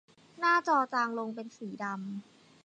[0.39, 1.95] หน้าจอจางลงเป็นสีดำ